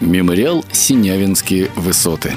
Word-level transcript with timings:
Мемориал 0.00 0.64
«Синявинские 0.70 1.70
высоты». 1.74 2.32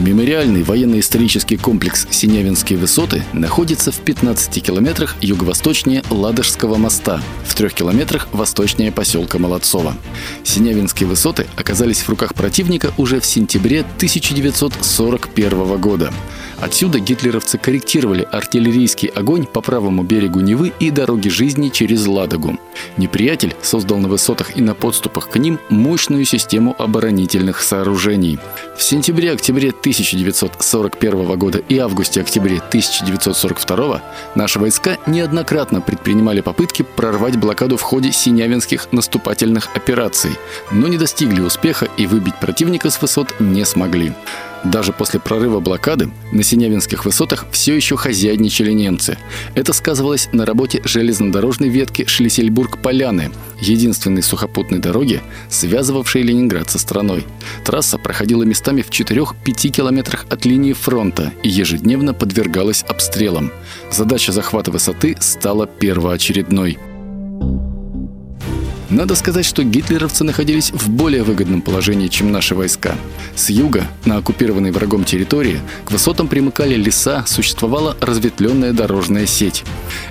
Мемориальный 0.00 0.64
военно-исторический 0.64 1.56
комплекс 1.56 2.06
«Синявинские 2.10 2.78
высоты» 2.78 3.22
находится 3.32 3.92
в 3.92 3.98
15 3.98 4.60
километрах 4.60 5.14
юго-восточнее 5.20 6.02
Ладожского 6.10 6.76
моста, 6.76 7.20
в 7.46 7.54
трех 7.54 7.74
километрах 7.74 8.26
восточнее 8.32 8.90
поселка 8.90 9.38
Молодцово. 9.38 9.94
Синявинские 10.42 11.08
высоты 11.08 11.46
оказались 11.56 12.00
в 12.00 12.08
руках 12.08 12.34
противника 12.34 12.92
уже 12.96 13.20
в 13.20 13.26
сентябре 13.26 13.80
1941 13.80 15.78
года. 15.78 16.12
Отсюда 16.60 17.00
гитлеровцы 17.00 17.56
корректировали 17.56 18.28
артиллерийский 18.30 19.08
огонь 19.08 19.46
по 19.46 19.62
правому 19.62 20.02
берегу 20.02 20.40
Невы 20.40 20.72
и 20.78 20.90
дороги 20.90 21.28
жизни 21.28 21.70
через 21.70 22.06
Ладогу. 22.06 22.58
Неприятель 22.98 23.56
создал 23.62 23.98
на 23.98 24.08
высотах 24.08 24.58
и 24.58 24.60
на 24.60 24.74
подступах 24.74 25.30
к 25.30 25.36
ним 25.38 25.58
мощную 25.70 26.26
систему 26.26 26.76
оборонительных 26.78 27.62
сооружений. 27.62 28.38
В 28.76 28.82
сентябре-октябре 28.82 29.70
1941 29.70 31.38
года 31.38 31.58
и 31.58 31.78
августе-октябре 31.78 32.58
1942 32.58 34.02
наши 34.34 34.58
войска 34.58 34.98
неоднократно 35.06 35.80
предпринимали 35.80 36.42
попытки 36.42 36.82
прорвать 36.82 37.36
блокаду 37.36 37.78
в 37.78 37.82
ходе 37.82 38.12
синявинских 38.12 38.92
наступательных 38.92 39.74
операций, 39.74 40.32
но 40.70 40.88
не 40.88 40.98
достигли 40.98 41.40
успеха 41.40 41.88
и 41.96 42.06
выбить 42.06 42.38
противника 42.38 42.90
с 42.90 43.00
высот 43.00 43.34
не 43.40 43.64
смогли. 43.64 44.12
Даже 44.64 44.92
после 44.92 45.20
прорыва 45.20 45.60
блокады 45.60 46.10
на 46.32 46.42
Синявинских 46.42 47.04
высотах 47.04 47.46
все 47.50 47.74
еще 47.74 47.96
хозяйничали 47.96 48.72
немцы. 48.72 49.16
Это 49.54 49.72
сказывалось 49.72 50.28
на 50.32 50.44
работе 50.44 50.82
железнодорожной 50.84 51.68
ветки 51.68 52.04
Шлиссельбург-Поляны, 52.06 53.32
единственной 53.60 54.22
сухопутной 54.22 54.78
дороги, 54.78 55.22
связывавшей 55.48 56.22
Ленинград 56.22 56.70
со 56.70 56.78
страной. 56.78 57.26
Трасса 57.64 57.96
проходила 57.96 58.42
местами 58.42 58.82
в 58.82 58.90
4-5 58.90 59.68
километрах 59.68 60.26
от 60.28 60.44
линии 60.44 60.74
фронта 60.74 61.32
и 61.42 61.48
ежедневно 61.48 62.12
подвергалась 62.12 62.84
обстрелам. 62.86 63.52
Задача 63.90 64.32
захвата 64.32 64.70
высоты 64.70 65.16
стала 65.20 65.66
первоочередной– 65.66 66.78
надо 68.90 69.14
сказать, 69.14 69.46
что 69.46 69.62
гитлеровцы 69.62 70.24
находились 70.24 70.72
в 70.72 70.90
более 70.90 71.22
выгодном 71.22 71.62
положении, 71.62 72.08
чем 72.08 72.32
наши 72.32 72.54
войска. 72.54 72.94
С 73.34 73.50
юга, 73.50 73.86
на 74.04 74.16
оккупированной 74.16 74.72
врагом 74.72 75.04
территории, 75.04 75.60
к 75.84 75.92
высотам 75.92 76.28
примыкали 76.28 76.74
леса, 76.74 77.24
существовала 77.26 77.96
разветвленная 78.00 78.72
дорожная 78.72 79.26
сеть. 79.26 79.64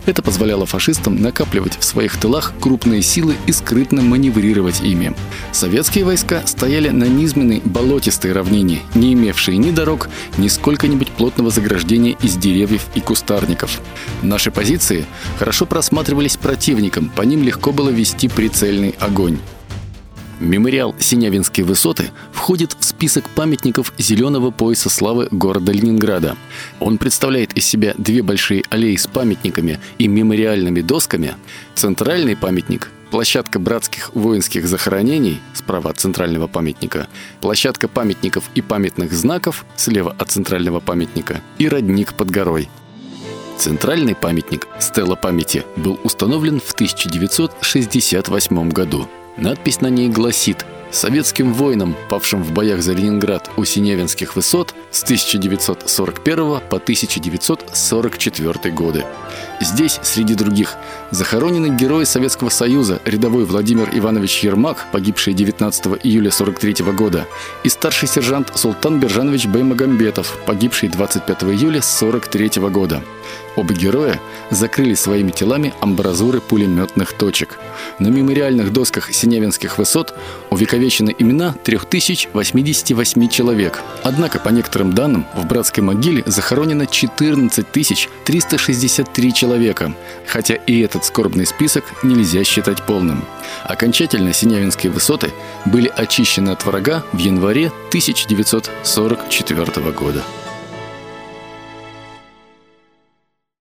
Это 0.06 0.22
позволяло 0.22 0.66
фашистам 0.66 1.22
накапливать 1.22 1.78
в 1.80 1.84
своих 1.84 2.18
тылах 2.18 2.54
крупные 2.60 3.02
силы 3.02 3.36
и 3.48 3.52
скрытно 3.52 4.02
маневрировать 4.02 4.82
ими. 4.82 5.16
Советские 5.52 6.06
войска 6.06 6.44
стояли 6.46 6.90
на 6.90 7.06
низменной 7.06 7.62
болотистой 7.64 8.34
равнине, 8.34 8.82
не 8.94 9.14
имевшей 9.14 9.58
ни 9.58 9.72
дорог, 9.72 10.10
ни 10.38 10.48
сколько-нибудь 10.48 11.10
плотного 11.10 11.50
заграждения 11.50 12.16
из 12.22 12.36
деревьев 12.38 12.86
и 12.96 13.02
кустарников. 13.02 13.80
Наши 14.22 14.52
позиции 14.52 15.06
хорошо 15.38 15.66
просматривались 15.66 16.38
противником, 16.38 17.10
по 17.10 17.22
ним 17.24 17.44
легко 17.44 17.72
было 17.72 17.90
вести 17.90 18.28
прицел 18.28 18.50
прицельный 18.50 18.96
огонь. 19.00 19.38
Мемориал 20.40 20.96
«Синявинские 20.98 21.66
высоты» 21.66 22.12
входит 22.32 22.76
в 22.80 22.86
список 22.86 23.30
памятников 23.30 23.94
зеленого 23.98 24.52
пояса 24.52 24.90
славы 24.90 25.28
города 25.32 25.74
Ленинграда. 25.74 26.38
Он 26.80 26.98
представляет 26.98 27.54
из 27.58 27.66
себя 27.66 27.94
две 27.98 28.22
большие 28.24 28.64
аллеи 28.70 28.96
с 28.96 29.06
памятниками 29.06 29.80
и 29.98 30.08
мемориальными 30.08 30.80
досками, 30.82 31.36
центральный 31.76 32.38
памятник 32.38 32.90
площадка 33.12 33.60
братских 33.60 34.12
воинских 34.14 34.68
захоронений 34.68 35.42
справа 35.54 35.90
от 35.90 36.00
центрального 36.00 36.48
памятника, 36.48 37.08
площадка 37.42 37.88
памятников 37.88 38.46
и 38.56 38.62
памятных 38.62 39.12
знаков 39.12 39.66
слева 39.76 40.16
от 40.18 40.32
центрального 40.32 40.80
памятника 40.80 41.42
и 41.58 41.68
родник 41.68 42.14
под 42.14 42.30
горой. 42.30 42.70
Центральный 43.58 44.16
памятник 44.16 44.68
«Стелла 44.80 45.16
памяти» 45.16 45.66
был 45.76 46.00
установлен 46.04 46.62
в 46.62 46.72
1968 46.72 48.70
году. 48.70 49.10
Надпись 49.42 49.80
на 49.80 49.88
ней 49.88 50.10
гласит 50.10 50.66
Советским 50.92 51.54
воинам, 51.54 51.96
павшим 52.10 52.44
в 52.44 52.52
боях 52.52 52.82
за 52.82 52.92
Ленинград 52.92 53.50
у 53.56 53.64
Синявинских 53.64 54.36
высот 54.36 54.76
с 54.92 55.04
1941 55.04 56.36
по 56.70 56.76
1944 56.76 58.74
годы. 58.74 59.06
Здесь, 59.62 60.00
среди 60.04 60.36
других, 60.36 60.76
захоронены 61.12 61.76
герои 61.76 62.06
Советского 62.06 62.50
Союза, 62.50 63.02
рядовой 63.04 63.44
Владимир 63.44 63.90
Иванович 63.92 64.44
Ермак, 64.46 64.88
погибший 64.92 65.34
19 65.34 66.00
июля 66.04 66.32
43 66.32 66.86
года, 66.94 67.28
и 67.64 67.70
старший 67.70 68.08
сержант 68.08 68.52
Султан 68.56 69.00
Бержанович 69.00 69.48
Баймагамбетов, 69.48 70.38
погибший 70.46 70.88
25 70.88 71.44
июля 71.44 71.82
43 71.82 72.70
года. 72.70 73.04
Оба 73.56 73.74
героя 73.74 74.20
закрыли 74.50 74.94
своими 74.94 75.32
телами 75.32 75.74
амбразуры 75.82 76.40
пулеметных 76.40 77.14
точек. 77.14 77.60
На 78.00 78.08
мемориальных 78.08 78.72
досках 78.72 79.14
Синявинских 79.14 79.78
высот 79.78 80.14
увековечены 80.50 81.14
имена 81.18 81.54
3088 81.64 83.28
человек. 83.28 83.82
Однако, 84.04 84.40
по 84.40 84.50
некоторым 84.50 84.94
данным, 84.94 85.26
в 85.36 85.46
братской 85.46 85.84
могиле 85.84 86.24
захоронено 86.26 86.86
14 86.86 87.68
363 87.70 89.34
человека, 89.50 89.94
хотя 90.28 90.54
и 90.54 90.82
этот 90.82 91.06
скорбный 91.06 91.48
список 91.48 91.84
нельзя 92.04 92.44
считать 92.44 92.86
полным. 92.86 93.24
Окончательно 93.64 94.32
Синявинские 94.32 94.92
высоты 94.92 95.32
были 95.66 95.92
очищены 95.96 96.52
от 96.52 96.64
врага 96.66 97.02
в 97.14 97.18
январе 97.18 97.72
1944 97.90 99.92
года. 99.92 100.24